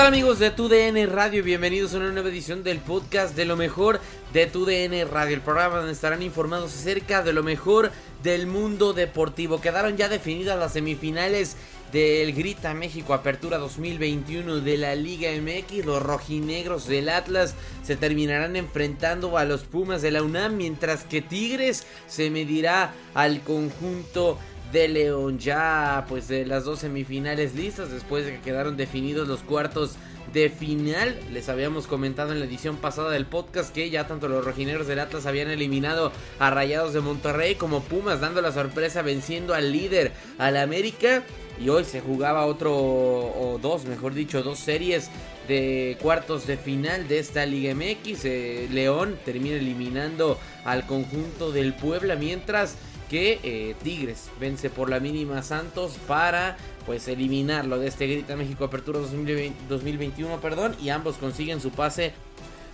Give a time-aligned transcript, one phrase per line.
[0.00, 1.44] Tal amigos de TUDN Radio?
[1.44, 4.00] Bienvenidos a una nueva edición del podcast de lo mejor
[4.32, 9.60] de TUDN Radio, el programa donde estarán informados acerca de lo mejor del mundo deportivo.
[9.60, 11.54] Quedaron ya definidas las semifinales
[11.92, 15.84] del Grita México Apertura 2021 de la Liga MX.
[15.84, 21.20] Los rojinegros del Atlas se terminarán enfrentando a los Pumas de la UNAM, mientras que
[21.20, 24.38] Tigres se medirá al conjunto
[24.72, 25.38] de León.
[25.38, 29.96] Ya pues de las dos semifinales listas después de que quedaron definidos los cuartos
[30.32, 31.18] de final.
[31.32, 35.00] Les habíamos comentado en la edición pasada del podcast que ya tanto los rojineros del
[35.00, 40.12] Atlas habían eliminado a Rayados de Monterrey como Pumas dando la sorpresa venciendo al líder
[40.38, 41.22] al América.
[41.60, 45.10] Y hoy se jugaba otro o dos, mejor dicho, dos series
[45.46, 48.24] de cuartos de final de esta Liga MX.
[48.24, 52.76] Eh, León termina eliminando al conjunto del Puebla mientras
[53.10, 56.56] que eh, Tigres vence por la mínima Santos para
[56.86, 62.12] pues eliminarlo de este Grita México Apertura 2020, 2021, perdón, y ambos consiguen su pase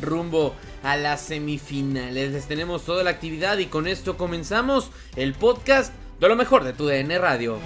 [0.00, 2.32] rumbo a las semifinales.
[2.32, 6.74] Les tenemos toda la actividad y con esto comenzamos el podcast de lo mejor de
[6.74, 7.58] tu DN Radio.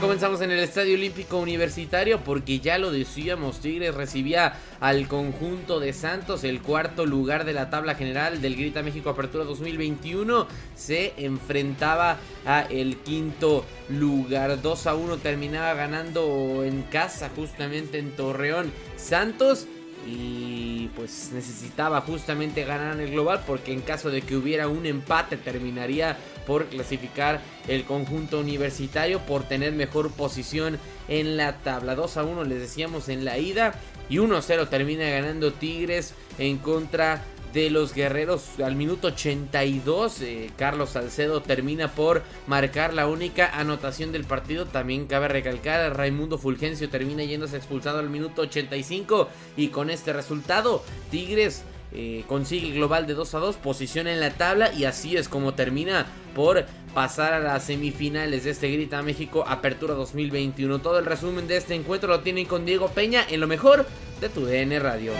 [0.00, 5.92] Comenzamos en el Estadio Olímpico Universitario porque ya lo decíamos, Tigres recibía al conjunto de
[5.92, 12.18] Santos, el cuarto lugar de la tabla general del Grita México Apertura 2021, se enfrentaba
[12.46, 18.72] a el quinto lugar, 2 a 1 terminaba ganando en casa justamente en Torreón.
[18.96, 19.66] Santos
[20.06, 25.36] y pues necesitaba justamente ganar el global porque en caso de que hubiera un empate
[25.36, 26.16] terminaría
[26.46, 31.94] por clasificar el conjunto universitario por tener mejor posición en la tabla.
[31.94, 33.74] 2 a 1 les decíamos en la ida
[34.08, 37.22] y 1 a 0 termina ganando Tigres en contra
[37.62, 38.60] de los guerreros.
[38.64, 44.66] Al minuto 82 eh, Carlos Salcedo termina por marcar la única anotación del partido.
[44.66, 50.84] También cabe recalcar Raimundo Fulgencio termina yéndose expulsado al minuto 85 y con este resultado
[51.10, 55.16] Tigres eh, consigue el global de 2 a 2 posición en la tabla y así
[55.16, 60.98] es como termina por pasar a las semifinales de este Grita México Apertura 2021 todo
[60.98, 63.86] el resumen de este encuentro lo tienen con Diego Peña en lo mejor
[64.20, 65.12] de tu DN Radio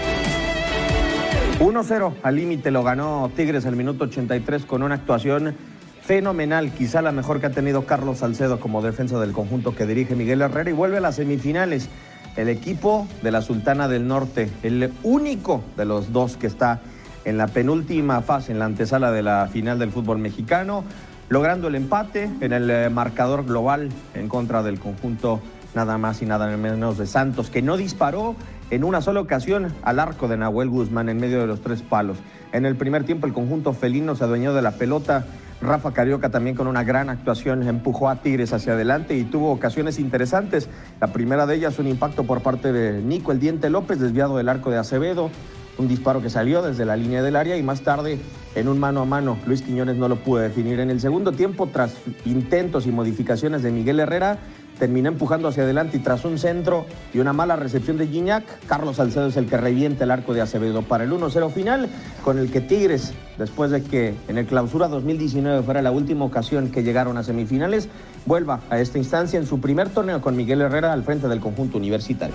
[1.61, 5.57] 1-0 al límite lo ganó Tigres el minuto 83 con una actuación
[6.03, 10.15] fenomenal, quizá la mejor que ha tenido Carlos Salcedo como defensa del conjunto que dirige
[10.15, 11.89] Miguel Herrera y vuelve a las semifinales.
[12.37, 16.81] El equipo de la Sultana del Norte, el único de los dos que está
[17.25, 20.85] en la penúltima fase, en la antesala de la final del fútbol mexicano,
[21.29, 25.41] logrando el empate en el eh, marcador global en contra del conjunto
[25.75, 28.37] nada más y nada menos de Santos, que no disparó
[28.71, 32.19] en una sola ocasión al arco de Nahuel Guzmán en medio de los tres palos.
[32.53, 35.27] En el primer tiempo el conjunto felino se adueñó de la pelota
[35.61, 39.99] Rafa Carioca también con una gran actuación empujó a Tigres hacia adelante y tuvo ocasiones
[39.99, 40.69] interesantes.
[41.01, 44.49] La primera de ellas un impacto por parte de Nico El Diente López, desviado del
[44.49, 45.31] arco de Acevedo,
[45.77, 48.21] un disparo que salió desde la línea del área y más tarde
[48.55, 50.79] en un mano a mano Luis Quiñones no lo pudo definir.
[50.79, 54.39] En el segundo tiempo, tras intentos y modificaciones de Miguel Herrera,
[54.79, 58.97] terminó empujando hacia adelante y tras un centro y una mala recepción de Gignac, Carlos
[58.97, 61.89] Salcedo es el que revienta el arco de Acevedo para el 1-0 final,
[62.25, 66.71] con el que Tigres, después de que en el clausura 2019 fuera la última ocasión
[66.71, 67.89] que llegaron a semifinales,
[68.27, 71.79] vuelva a esta instancia en su primer torneo con Miguel Herrera al frente del conjunto
[71.79, 72.35] universitario.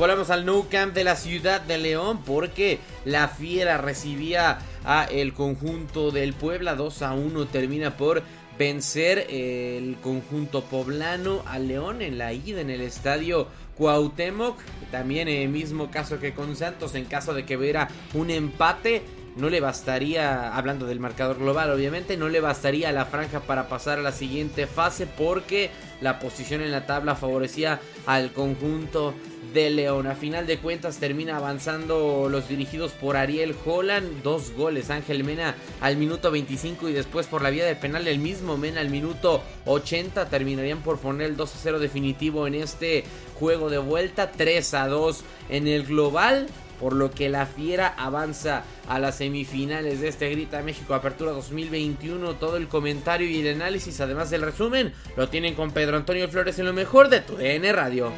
[0.00, 5.34] Volvemos al Nou Camp de la ciudad de León porque la Fiera recibía a el
[5.34, 8.22] conjunto del Puebla 2 a 1 termina por
[8.60, 13.48] vencer el conjunto poblano a León en la ida en el estadio
[13.78, 14.58] Cuauhtémoc.
[14.90, 19.00] También el mismo caso que con Santos en caso de que hubiera un empate.
[19.36, 23.98] No le bastaría, hablando del marcador global obviamente, no le bastaría la franja para pasar
[23.98, 29.14] a la siguiente fase porque la posición en la tabla favorecía al conjunto
[29.54, 30.06] de León.
[30.06, 34.22] A final de cuentas termina avanzando los dirigidos por Ariel Holland.
[34.22, 34.90] Dos goles.
[34.90, 38.80] Ángel Mena al minuto 25 y después por la vía de penal el mismo Mena
[38.80, 40.28] al minuto 80.
[40.28, 43.04] Terminarían por poner el 2 a 0 definitivo en este
[43.38, 44.32] juego de vuelta.
[44.32, 46.46] 3 a 2 en el global
[46.80, 52.34] por lo que la Fiera avanza a las semifinales de este Grita México Apertura 2021.
[52.34, 56.58] Todo el comentario y el análisis, además del resumen, lo tienen con Pedro Antonio Flores
[56.58, 58.10] en lo mejor de tu DN Radio.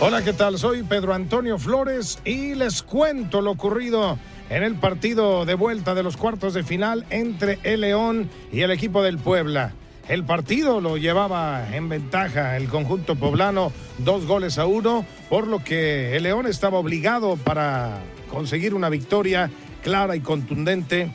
[0.00, 0.58] Hola, ¿qué tal?
[0.58, 4.16] Soy Pedro Antonio Flores y les cuento lo ocurrido
[4.48, 8.70] en el partido de vuelta de los cuartos de final entre el León y el
[8.70, 9.74] equipo del Puebla.
[10.08, 15.62] El partido lo llevaba en ventaja el conjunto poblano, dos goles a uno, por lo
[15.62, 17.98] que el León estaba obligado para
[18.30, 19.50] conseguir una victoria
[19.82, 21.12] clara y contundente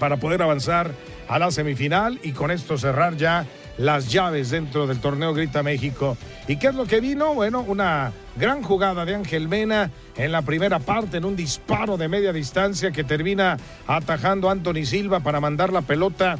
[0.00, 0.90] para poder avanzar
[1.28, 3.46] a la semifinal y con esto cerrar ya
[3.78, 6.16] las llaves dentro del torneo Grita México.
[6.48, 7.32] ¿Y qué es lo que vino?
[7.34, 12.08] Bueno, una gran jugada de Ángel Mena en la primera parte, en un disparo de
[12.08, 13.56] media distancia que termina
[13.86, 16.38] atajando a Anthony Silva para mandar la pelota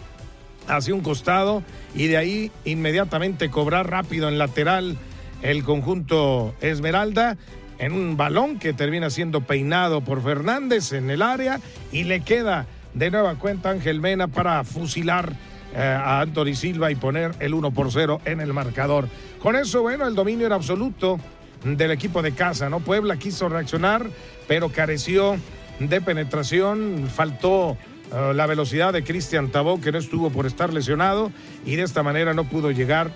[0.69, 1.63] hacia un costado
[1.95, 4.97] y de ahí inmediatamente cobrar rápido en lateral
[5.43, 7.37] el conjunto Esmeralda
[7.79, 11.61] en un balón que termina siendo peinado por Fernández en el área
[11.93, 15.35] y le queda de nueva cuenta Ángel Mena para fusilar
[15.75, 19.09] eh, a Anthony Silva y poner el 1 por 0 en el marcador.
[19.43, 21.21] Con eso, bueno, el dominio era absoluto
[21.65, 22.81] del equipo de casa, ¿no?
[22.81, 24.07] Puebla quiso reaccionar,
[24.49, 25.37] pero careció
[25.79, 27.77] de penetración, faltó
[28.13, 31.33] eh, la velocidad de Cristian Tabó, que no estuvo por estar lesionado,
[31.65, 33.11] y de esta manera no pudo llegar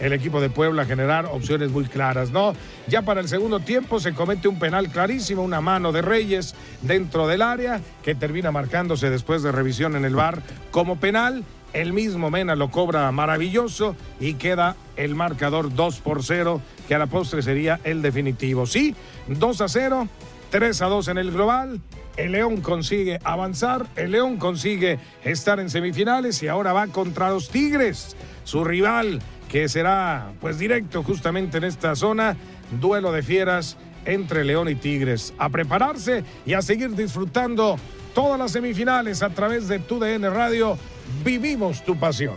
[0.00, 2.54] el equipo de Puebla a generar opciones muy claras, ¿no?
[2.88, 7.28] Ya para el segundo tiempo se comete un penal clarísimo, una mano de Reyes dentro
[7.28, 11.44] del área, que termina marcándose después de revisión en el bar como penal.
[11.72, 16.98] El mismo Mena lo cobra maravilloso y queda el marcador 2 por 0, que a
[16.98, 18.66] la postre sería el definitivo.
[18.66, 18.94] Sí,
[19.28, 20.08] 2 a 0,
[20.52, 21.80] 3 a 2 en el global.
[22.18, 27.48] El León consigue avanzar, el León consigue estar en semifinales y ahora va contra los
[27.48, 28.14] Tigres,
[28.44, 32.36] su rival que será pues directo justamente en esta zona,
[32.82, 35.32] duelo de fieras entre León y Tigres.
[35.38, 37.78] A prepararse y a seguir disfrutando
[38.14, 40.76] todas las semifinales a través de tu DN Radio.
[41.24, 42.36] Vivimos tu pasión.